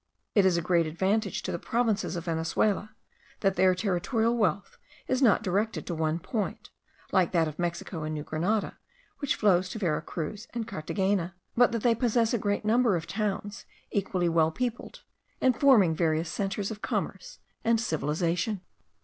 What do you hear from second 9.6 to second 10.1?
to Vera